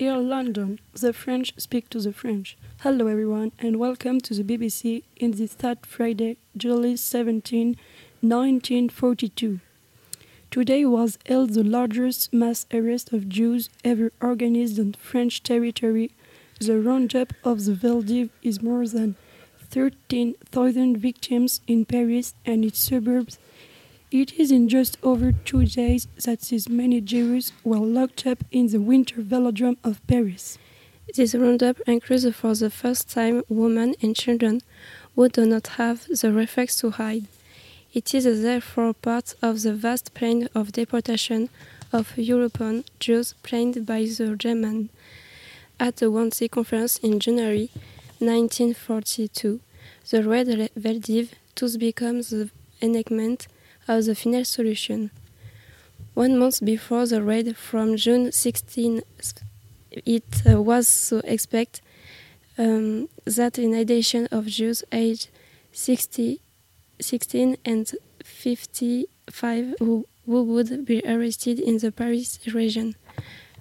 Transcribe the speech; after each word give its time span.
Here 0.00 0.14
in 0.14 0.30
London, 0.30 0.80
the 0.94 1.12
French 1.12 1.52
speak 1.58 1.90
to 1.90 2.00
the 2.00 2.10
French. 2.10 2.56
Hello 2.78 3.06
everyone 3.06 3.52
and 3.58 3.78
welcome 3.78 4.18
to 4.22 4.32
the 4.32 4.42
BBC 4.42 5.02
in 5.16 5.32
this 5.32 5.52
third 5.52 5.84
Friday, 5.84 6.38
July 6.56 6.94
17, 6.94 7.76
1942. 8.22 9.60
Today 10.50 10.86
was 10.86 11.18
held 11.26 11.50
the 11.50 11.62
largest 11.62 12.32
mass 12.32 12.64
arrest 12.72 13.12
of 13.12 13.28
Jews 13.28 13.68
ever 13.84 14.10
organized 14.22 14.80
on 14.80 14.94
French 14.94 15.42
territory. 15.42 16.12
The 16.58 16.80
roundup 16.80 17.34
of 17.44 17.66
the 17.66 17.72
Vél'd'Hiv 17.72 18.30
is 18.42 18.62
more 18.62 18.88
than 18.88 19.16
13,000 19.68 20.96
victims 20.96 21.60
in 21.66 21.84
Paris 21.84 22.32
and 22.46 22.64
its 22.64 22.80
suburbs 22.80 23.38
it 24.10 24.32
is 24.38 24.50
in 24.50 24.68
just 24.68 24.98
over 25.02 25.32
two 25.32 25.66
days 25.66 26.08
that 26.24 26.40
these 26.40 26.68
many 26.68 27.00
Jews 27.00 27.52
were 27.62 27.78
locked 27.78 28.26
up 28.26 28.44
in 28.50 28.66
the 28.66 28.80
winter 28.80 29.22
velodrome 29.22 29.76
of 29.84 30.04
Paris. 30.06 30.58
This 31.14 31.34
roundup 31.34 31.80
includes 31.86 32.28
for 32.34 32.54
the 32.54 32.70
first 32.70 33.10
time 33.10 33.42
women 33.48 33.94
and 34.02 34.16
children 34.16 34.62
who 35.14 35.28
do 35.28 35.46
not 35.46 35.66
have 35.78 36.06
the 36.08 36.32
reflex 36.32 36.76
to 36.76 36.90
hide. 36.90 37.26
It 37.92 38.14
is 38.14 38.24
therefore 38.42 38.94
part 38.94 39.34
of 39.42 39.62
the 39.62 39.74
vast 39.74 40.14
plan 40.14 40.48
of 40.54 40.72
deportation 40.72 41.48
of 41.92 42.16
European 42.16 42.84
Jews 43.00 43.34
planned 43.42 43.84
by 43.86 44.02
the 44.02 44.36
Germans 44.36 44.90
at 45.78 45.96
the 45.96 46.06
Wannsee 46.06 46.50
Conference 46.50 46.98
in 46.98 47.18
January 47.18 47.70
1942. 48.18 49.60
The 50.10 50.22
Red 50.22 50.46
Vél'd'Hiv 50.78 51.30
thus 51.54 51.76
becomes 51.76 52.30
the 52.30 52.50
enactment 52.82 53.48
as 53.90 54.06
a 54.06 54.14
final 54.14 54.44
solution. 54.44 55.10
One 56.14 56.38
month 56.38 56.64
before 56.64 57.06
the 57.06 57.22
raid 57.22 57.56
from 57.56 57.96
June 57.96 58.30
16, 58.30 59.02
it 60.06 60.42
uh, 60.48 60.62
was 60.62 60.86
so 60.86 61.18
expected 61.24 61.82
um, 62.56 63.08
that 63.24 63.58
in 63.58 63.74
addition 63.74 64.28
of 64.30 64.46
Jews 64.46 64.84
aged 64.92 65.28
60, 65.72 66.40
16 67.00 67.56
and 67.64 67.92
55 68.22 69.74
who, 69.80 70.06
who 70.24 70.42
would 70.44 70.84
be 70.84 71.02
arrested 71.04 71.58
in 71.58 71.78
the 71.78 71.90
Paris 71.90 72.38
region, 72.54 72.94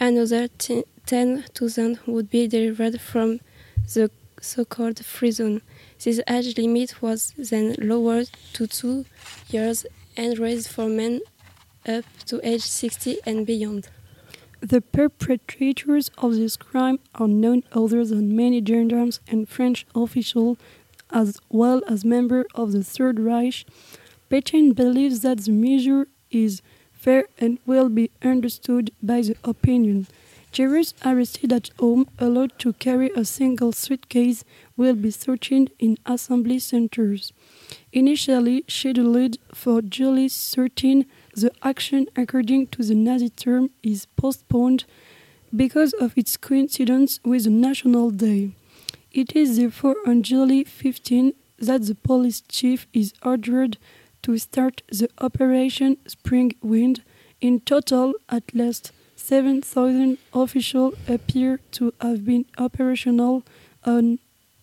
another 0.00 0.48
10,000 0.48 1.98
would 2.06 2.30
be 2.30 2.48
delivered 2.48 2.98
from 2.98 3.40
the 3.92 4.10
so-called 4.40 5.04
free 5.04 5.32
zone. 5.32 5.60
This 6.02 6.20
age 6.28 6.56
limit 6.56 7.02
was 7.02 7.34
then 7.36 7.74
lowered 7.78 8.30
to 8.54 8.66
two 8.66 9.04
years 9.50 9.84
and 10.16 10.38
raised 10.38 10.68
for 10.68 10.88
men 10.88 11.20
up 11.86 12.04
to 12.26 12.40
age 12.46 12.62
60 12.62 13.18
and 13.26 13.46
beyond. 13.46 13.88
The 14.60 14.80
perpetrators 14.80 16.10
of 16.16 16.36
this 16.36 16.56
crime 16.56 16.98
are 17.14 17.28
none 17.28 17.64
other 17.72 18.04
than 18.04 18.34
many 18.34 18.62
gendarmes 18.62 19.20
and 19.28 19.48
French 19.48 19.86
officials, 19.94 20.56
as 21.10 21.38
well 21.50 21.82
as 21.86 22.04
members 22.04 22.46
of 22.54 22.72
the 22.72 22.82
Third 22.82 23.20
Reich. 23.20 23.66
Pétain 24.30 24.74
believes 24.74 25.20
that 25.20 25.44
the 25.44 25.52
measure 25.52 26.08
is 26.30 26.62
fair 26.92 27.26
and 27.38 27.58
will 27.66 27.90
be 27.90 28.10
understood 28.22 28.90
by 29.02 29.20
the 29.20 29.36
opinion. 29.44 30.06
Jews 30.50 30.94
arrested 31.04 31.52
at 31.52 31.70
home, 31.78 32.08
allowed 32.18 32.58
to 32.60 32.72
carry 32.74 33.10
a 33.16 33.24
single 33.24 33.72
suitcase, 33.72 34.44
will 34.76 34.94
be 34.94 35.10
searched 35.10 35.70
in 35.78 35.98
assembly 36.06 36.58
centers. 36.60 37.32
Initially 37.94 38.64
scheduled 38.66 39.36
for 39.54 39.80
July 39.80 40.26
13, 40.26 41.06
the 41.36 41.52
action, 41.62 42.08
according 42.16 42.66
to 42.72 42.82
the 42.82 42.96
Nazi 42.96 43.28
term, 43.30 43.70
is 43.84 44.06
postponed 44.16 44.84
because 45.54 45.92
of 45.92 46.18
its 46.18 46.36
coincidence 46.36 47.20
with 47.24 47.44
the 47.44 47.50
National 47.50 48.10
Day. 48.10 48.50
It 49.12 49.36
is 49.36 49.58
therefore 49.58 49.94
on 50.08 50.24
July 50.24 50.64
15 50.64 51.34
that 51.60 51.82
the 51.82 51.94
police 51.94 52.40
chief 52.48 52.88
is 52.92 53.14
ordered 53.22 53.78
to 54.22 54.36
start 54.38 54.82
the 54.88 55.08
Operation 55.18 55.96
Spring 56.08 56.52
Wind. 56.62 57.04
In 57.40 57.60
total, 57.60 58.14
at 58.28 58.52
least 58.52 58.90
7,000 59.14 60.18
officials 60.32 60.96
appear 61.06 61.60
to 61.70 61.94
have 62.00 62.24
been 62.24 62.46
operational 62.58 63.44
on 63.84 64.18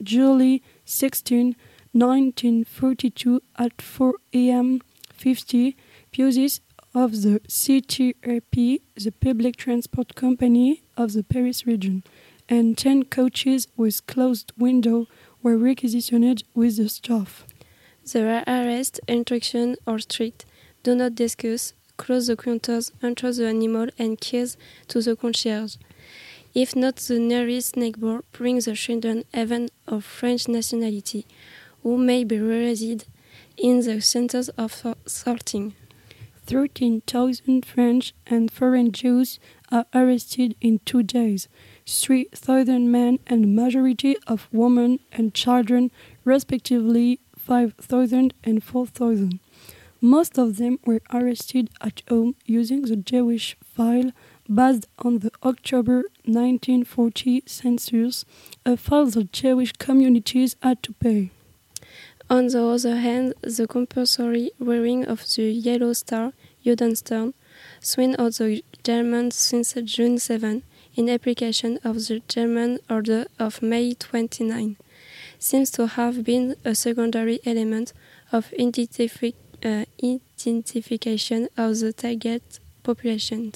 July 0.00 0.60
16, 0.84 1.56
1942 1.98 3.40
at 3.58 3.80
4 3.80 4.14
am 4.34 4.82
50 5.14 5.76
buses 6.14 6.60
of 6.94 7.22
the 7.22 7.40
CTRP, 7.48 8.80
the 8.96 9.12
public 9.12 9.56
transport 9.56 10.14
company 10.14 10.82
of 10.98 11.14
the 11.14 11.24
Paris 11.24 11.66
region, 11.66 12.02
and 12.50 12.76
10 12.76 13.04
coaches 13.04 13.66
with 13.78 14.06
closed 14.06 14.52
windows 14.58 15.06
were 15.42 15.56
requisitioned 15.56 16.42
with 16.54 16.76
the 16.76 16.90
staff. 16.90 17.46
There 18.12 18.28
are 18.28 18.44
arrest, 18.46 19.00
instruction, 19.08 19.76
or 19.86 19.98
strict 19.98 20.44
do 20.82 20.94
not 20.94 21.14
discuss 21.14 21.72
close 21.96 22.26
the 22.26 22.36
counters, 22.36 22.92
enter 23.02 23.32
the 23.32 23.46
animal, 23.46 23.88
and 23.98 24.20
keys 24.20 24.58
to 24.88 25.00
the 25.00 25.16
concierge. 25.16 25.76
If 26.54 26.76
not 26.76 26.96
the 26.96 27.18
nearest 27.18 27.74
neighbor, 27.74 28.22
bring 28.32 28.60
the 28.60 28.74
children, 28.74 29.24
even 29.34 29.70
of 29.86 30.04
French 30.04 30.46
nationality, 30.46 31.26
who 31.82 31.98
may 31.98 32.24
be 32.24 32.38
raised 32.38 33.06
in 33.56 33.80
the 33.80 34.00
centers 34.00 34.48
of 34.50 34.84
sorting. 35.06 35.74
13,000 36.46 37.64
French 37.64 38.14
and 38.26 38.50
foreign 38.50 38.92
Jews 38.92 39.40
are 39.72 39.86
arrested 39.92 40.54
in 40.60 40.78
two 40.84 41.02
days. 41.02 41.48
3,000 41.86 42.90
men 42.90 43.18
and 43.26 43.56
majority 43.56 44.16
of 44.26 44.48
women 44.52 45.00
and 45.12 45.34
children, 45.34 45.90
respectively 46.24 47.20
5,000 47.36 48.32
and 48.44 48.62
4,000. 48.62 49.40
Most 50.00 50.38
of 50.38 50.56
them 50.56 50.78
were 50.84 51.00
arrested 51.12 51.70
at 51.80 52.02
home 52.08 52.36
using 52.44 52.82
the 52.82 52.96
Jewish 52.96 53.56
file 53.64 54.12
based 54.52 54.86
on 54.98 55.18
the 55.20 55.32
October 55.42 56.04
1940 56.24 57.42
census, 57.46 58.24
a 58.64 58.76
file 58.76 59.06
the 59.06 59.24
Jewish 59.24 59.72
communities 59.72 60.54
had 60.62 60.82
to 60.84 60.92
pay. 60.92 61.30
On 62.28 62.48
the 62.48 62.60
other 62.60 62.96
hand, 62.96 63.34
the 63.42 63.68
compulsory 63.68 64.50
wearing 64.58 65.04
of 65.04 65.22
the 65.36 65.44
yellow 65.44 65.92
star, 65.92 66.32
Judenstern, 66.64 67.34
swing 67.80 68.16
of 68.16 68.36
the 68.36 68.64
Germans 68.82 69.36
since 69.36 69.74
June 69.84 70.18
7, 70.18 70.64
in 70.96 71.08
application 71.08 71.78
of 71.84 71.94
the 72.06 72.20
German 72.26 72.80
Order 72.90 73.26
of 73.38 73.62
May 73.62 73.94
29, 73.94 74.76
seems 75.38 75.70
to 75.70 75.86
have 75.86 76.24
been 76.24 76.56
a 76.64 76.74
secondary 76.74 77.38
element 77.46 77.92
of 78.32 78.52
identification 78.58 79.38
uh, 79.64 79.84
identification 80.02 81.48
of 81.56 81.78
the 81.78 81.92
target 81.92 82.58
population. 82.82 83.52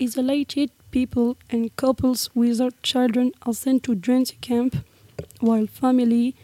Isolated 0.00 0.70
people 0.90 1.38
and 1.50 1.74
couples 1.76 2.30
without 2.34 2.82
children 2.82 3.32
are 3.42 3.54
sent 3.54 3.82
to 3.84 3.94
Drancy 3.94 4.36
camp, 4.40 4.76
while 5.40 5.66
family, 5.66 6.36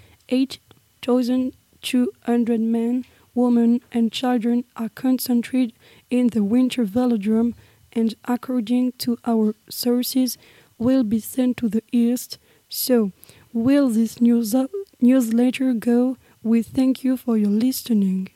8,200 1.86 2.60
men, 2.60 3.04
women, 3.34 3.80
and 3.92 4.10
children 4.10 4.64
are 4.76 4.88
concentrated 4.88 5.72
in 6.10 6.28
the 6.28 6.42
winter 6.42 6.84
velodrome 6.84 7.54
and, 7.92 8.14
according 8.24 8.92
to 8.98 9.18
our 9.24 9.54
sources, 9.70 10.36
will 10.78 11.04
be 11.04 11.20
sent 11.20 11.56
to 11.58 11.68
the 11.68 11.84
east. 11.92 12.38
So, 12.68 13.12
will 13.52 13.88
this 13.88 14.20
news 14.20 14.54
newsletter 15.00 15.72
go? 15.74 16.16
We 16.42 16.62
thank 16.62 17.04
you 17.04 17.16
for 17.16 17.38
your 17.38 17.50
listening. 17.50 18.30